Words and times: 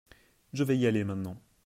Je 0.51 0.63
vais 0.63 0.79
y 0.79 0.87
aller 0.87 1.03
maintenant. 1.03 1.39